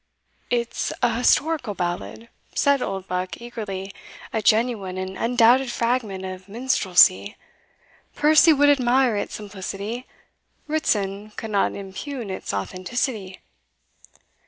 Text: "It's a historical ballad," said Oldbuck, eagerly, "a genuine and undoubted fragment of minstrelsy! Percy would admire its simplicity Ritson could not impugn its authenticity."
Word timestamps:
"It's 0.49 0.91
a 1.03 1.13
historical 1.17 1.75
ballad," 1.75 2.27
said 2.55 2.81
Oldbuck, 2.81 3.39
eagerly, 3.39 3.93
"a 4.33 4.41
genuine 4.41 4.97
and 4.97 5.15
undoubted 5.15 5.71
fragment 5.71 6.25
of 6.25 6.49
minstrelsy! 6.49 7.37
Percy 8.15 8.51
would 8.51 8.69
admire 8.69 9.15
its 9.15 9.35
simplicity 9.35 10.07
Ritson 10.65 11.33
could 11.35 11.51
not 11.51 11.75
impugn 11.75 12.31
its 12.31 12.51
authenticity." 12.51 13.41